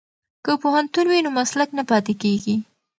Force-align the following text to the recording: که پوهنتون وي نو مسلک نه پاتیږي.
که 0.45 0.51
پوهنتون 0.61 1.05
وي 1.07 1.19
نو 1.25 1.29
مسلک 1.39 1.69
نه 1.77 1.83
پاتیږي. 1.89 2.55